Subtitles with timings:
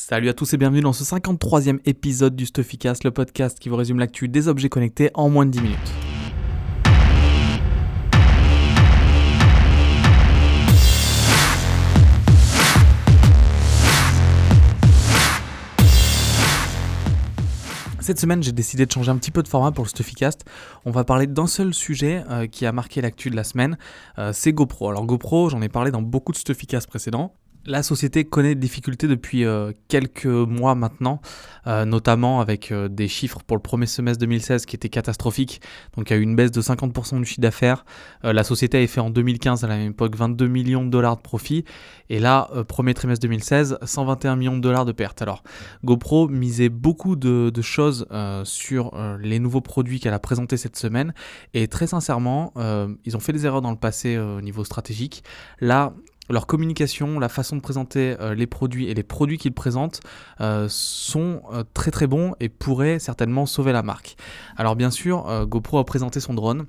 [0.00, 3.74] Salut à tous et bienvenue dans ce 53e épisode du Stuffycast, le podcast qui vous
[3.74, 5.78] résume l'actu des objets connectés en moins de 10 minutes.
[17.98, 20.44] Cette semaine, j'ai décidé de changer un petit peu de format pour le Stuffycast.
[20.84, 23.76] On va parler d'un seul sujet euh, qui a marqué l'actu de la semaine,
[24.20, 24.90] euh, c'est GoPro.
[24.90, 27.34] Alors GoPro, j'en ai parlé dans beaucoup de Stuffycast précédents.
[27.68, 31.20] La société connaît des difficultés depuis euh, quelques mois maintenant,
[31.66, 35.60] euh, notamment avec euh, des chiffres pour le premier semestre 2016 qui étaient catastrophiques.
[35.94, 37.84] Donc il y a eu une baisse de 50% du chiffre d'affaires.
[38.22, 41.20] la société avait fait en 2015 à la même époque 22 millions de dollars de
[41.20, 41.66] profit.
[42.08, 45.20] Et là, premier trimestre 2016, 121 millions de dollars de pertes.
[45.20, 45.42] Alors
[45.84, 48.06] GoPro misait beaucoup de, de choses
[48.44, 51.12] sur les nouveaux produits qu'elle a présentés cette semaine.
[51.52, 52.54] Et très sincèrement,
[53.04, 55.22] ils ont fait des erreurs dans le passé au niveau stratégique.
[55.60, 55.92] Là,
[56.28, 60.00] leur communication, la façon de présenter euh, les produits et les produits qu'ils présentent
[60.40, 64.16] euh, sont euh, très très bons et pourraient certainement sauver la marque.
[64.56, 66.66] Alors bien sûr, GoPro a présenté son drone.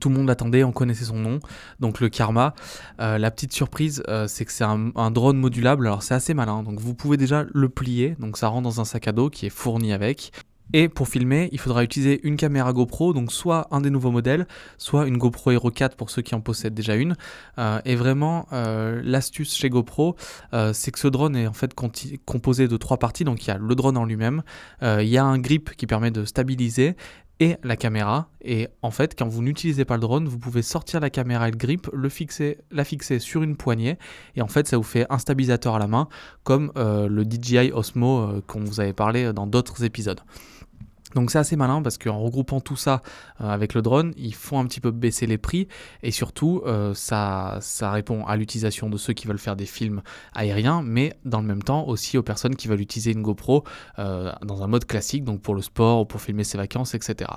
[0.00, 1.40] Tout le monde l'attendait, on connaissait son nom,
[1.80, 2.54] donc le Karma.
[2.98, 6.62] la petite surprise, c'est que c'est un, un, drone modulable, alors c'est assez malin.
[6.62, 9.46] Donc vous pouvez déjà le plier, donc ça rentre dans un sac à dos qui
[9.46, 10.30] est fourni avec.
[10.72, 14.46] Et pour filmer, il faudra utiliser une caméra GoPro, donc soit un des nouveaux modèles,
[14.76, 17.16] soit une GoPro Hero 4 pour ceux qui en possèdent déjà une.
[17.58, 20.16] Euh, et vraiment, euh, l'astuce chez GoPro,
[20.52, 23.24] euh, c'est que ce drone est en fait composé de trois parties.
[23.24, 24.42] Donc il y a le drone en lui-même,
[24.82, 26.96] il y a un grip qui permet de stabiliser
[27.40, 28.28] et la caméra.
[28.42, 31.52] Et en fait, quand vous n'utilisez pas le drone, vous pouvez sortir la caméra et
[31.52, 33.96] le grip, la fixer sur une poignée.
[34.34, 36.08] Et en fait, ça vous fait un stabilisateur à la main,
[36.42, 40.20] comme le DJI Osmo qu'on vous avait parlé dans d'autres épisodes.
[41.14, 43.02] Donc c'est assez malin parce qu'en regroupant tout ça
[43.40, 45.68] euh, avec le drone, ils font un petit peu baisser les prix
[46.02, 50.02] et surtout euh, ça, répond à l'utilisation de ceux qui veulent faire des films
[50.34, 53.64] aériens, mais dans le même temps aussi aux personnes qui veulent utiliser une GoPro
[53.98, 57.30] euh, dans un mode classique, donc pour le sport ou pour filmer ses vacances, etc.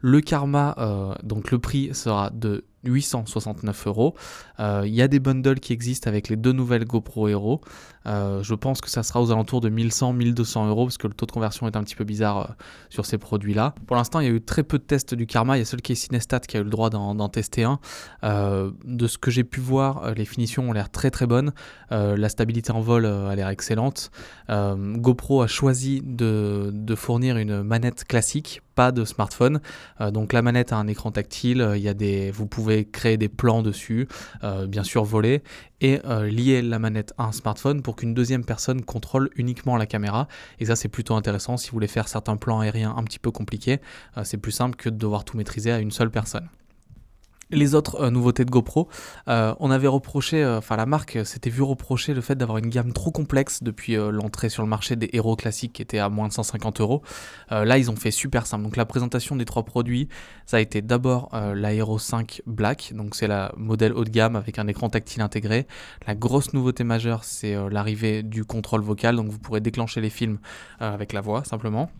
[0.00, 0.76] Le Karma,
[1.22, 4.14] donc le prix sera de 869 euros.
[4.60, 7.60] Euh, il y a des bundles qui existent avec les deux nouvelles GoPro Hero.
[8.06, 11.26] Euh, je pense que ça sera aux alentours de 1100-1200 euros parce que le taux
[11.26, 12.54] de conversion est un petit peu bizarre euh,
[12.90, 13.74] sur ces produits-là.
[13.86, 15.56] Pour l'instant, il y a eu très peu de tests du Karma.
[15.56, 17.78] Il y a seul qui est Cinestat qui a eu le droit d'en tester un.
[18.22, 21.52] de ce que j'ai pu voir, les finitions ont l'air très très bonnes.
[21.90, 24.10] la stabilité en vol a l'air excellente.
[24.48, 29.60] GoPro a choisi de, de fournir une manette classique pas de smartphone.
[30.00, 32.84] Euh, donc la manette a un écran tactile, euh, il y a des, vous pouvez
[32.84, 34.08] créer des plans dessus,
[34.44, 35.42] euh, bien sûr voler,
[35.80, 36.00] et
[36.30, 40.28] lier la manette à un smartphone pour qu'une deuxième personne contrôle uniquement la caméra.
[40.60, 43.32] Et ça c'est plutôt intéressant si vous voulez faire certains plans aériens un petit peu
[43.32, 43.80] compliqués.
[44.22, 46.48] c'est plus simple que de devoir tout maîtriser à une seule personne
[47.52, 48.88] les autres euh, nouveautés de GoPro,
[49.28, 52.68] euh, on avait reproché, euh, enfin la marque s'était vu reprocher le fait d'avoir une
[52.68, 56.28] gamme trop complexe depuis l'entrée sur le marché des héros classiques qui étaient à moins
[56.28, 57.02] de 150 euros.
[57.50, 58.64] là, ils ont fait super simple.
[58.64, 60.08] Donc la présentation des trois produits,
[60.46, 64.36] ça a été d'abord la Hero 5 Black, donc c'est la modèle haut de gamme
[64.36, 65.66] avec un écran tactile intégré.
[66.06, 70.38] La grosse nouveauté majeure, c'est l'arrivée du contrôle vocal, donc vous pourrez déclencher les films
[70.80, 71.90] avec la voix simplement.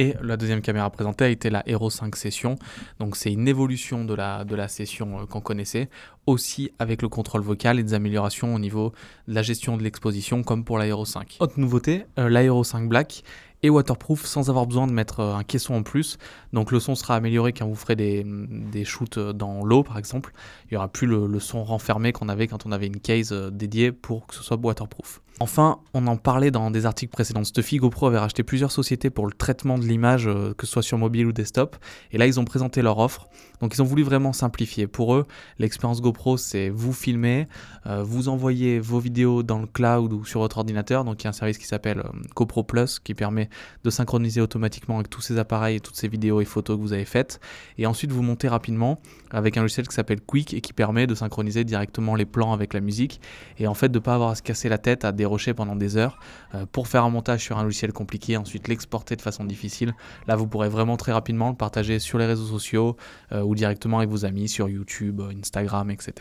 [0.00, 2.54] Et la deuxième caméra présentée a été la Hero 5 Session.
[3.00, 5.88] Donc c'est une évolution de la, de la session euh, qu'on connaissait,
[6.24, 8.92] aussi avec le contrôle vocal et des améliorations au niveau
[9.26, 11.38] de la gestion de l'exposition comme pour la Hero 5.
[11.40, 13.24] Autre nouveauté, euh, la Hero 5 Black
[13.64, 16.16] et waterproof sans avoir besoin de mettre euh, un caisson en plus.
[16.52, 20.32] Donc le son sera amélioré quand vous ferez des, des shoots dans l'eau par exemple.
[20.66, 23.90] Il n'y aura plus le son renfermé qu'on avait quand on avait une case dédiée
[23.90, 25.22] pour que ce soit waterproof.
[25.40, 27.44] Enfin, on en parlait dans des articles précédents.
[27.44, 30.82] Stuffy, GoPro avait racheté plusieurs sociétés pour le traitement de l'image, euh, que ce soit
[30.82, 31.76] sur mobile ou desktop.
[32.10, 33.28] Et là, ils ont présenté leur offre.
[33.60, 34.88] Donc, ils ont voulu vraiment simplifier.
[34.88, 35.26] Pour eux,
[35.60, 37.46] l'expérience GoPro, c'est vous filmer,
[37.86, 41.04] euh, vous envoyer vos vidéos dans le cloud ou sur votre ordinateur.
[41.04, 43.48] Donc, il y a un service qui s'appelle euh, GoPro Plus qui permet
[43.84, 46.92] de synchroniser automatiquement avec tous ces appareils et toutes ces vidéos et photos que vous
[46.92, 47.38] avez faites.
[47.78, 49.00] Et ensuite, vous montez rapidement
[49.30, 52.74] avec un logiciel qui s'appelle Quick et qui permet de synchroniser directement les plans avec
[52.74, 53.20] la musique.
[53.58, 55.76] Et en fait, de ne pas avoir à se casser la tête à des pendant
[55.76, 56.18] des heures
[56.54, 59.94] euh, pour faire un montage sur un logiciel compliqué, ensuite l'exporter de façon difficile.
[60.26, 62.96] Là, vous pourrez vraiment très rapidement le partager sur les réseaux sociaux
[63.32, 66.12] euh, ou directement avec vos amis sur YouTube, Instagram, etc.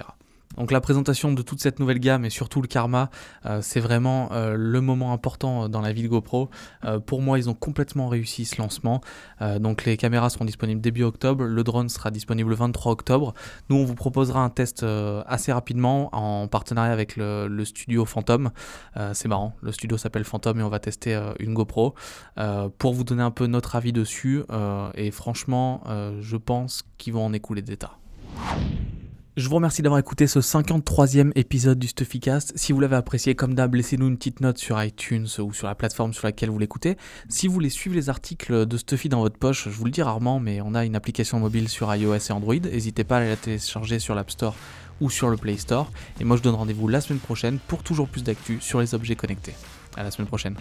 [0.57, 3.09] Donc la présentation de toute cette nouvelle gamme et surtout le Karma,
[3.45, 6.49] euh, c'est vraiment euh, le moment important dans la vie de GoPro.
[6.83, 9.01] Euh, pour moi, ils ont complètement réussi ce lancement.
[9.59, 13.33] donc les caméras seront disponibles début octobre, le drone sera disponible le 23 octobre.
[13.69, 14.83] Nous, on vous proposera un test
[15.27, 18.49] assez rapidement en partenariat avec le, studio Phantom.
[19.13, 21.93] c'est marrant, le studio s'appelle Phantom et on va tester une GoPro
[22.77, 24.43] pour vous donner un peu notre avis dessus.
[24.95, 25.83] et franchement,
[26.19, 27.97] je pense qu'ils vont en écouler des tas.
[29.37, 32.53] Je vous remercie d'avoir écouté ce 53e épisode du Stuffycast.
[32.55, 35.75] Si vous l'avez apprécié, comme d'hab, laissez-nous une petite note sur iTunes ou sur la
[35.75, 36.97] plateforme sur laquelle vous l'écoutez.
[37.29, 40.01] Si vous voulez suivre les articles de Stuffy dans votre poche, je vous le dis
[40.01, 42.55] rarement, mais on a une application mobile sur iOS et Android.
[42.55, 44.55] N'hésitez pas à la télécharger sur l'App Store
[45.01, 45.91] ou sur le Play Store.
[46.19, 49.15] Et moi, je donne rendez-vous la semaine prochaine pour toujours plus d'actu sur les objets
[49.15, 49.53] connectés.
[49.95, 50.55] À la semaine prochaine.